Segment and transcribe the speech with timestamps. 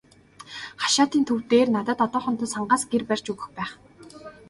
[0.81, 3.71] Хашаатын төв дээр надад одоохондоо сангаас гэр барьж өгөх байх.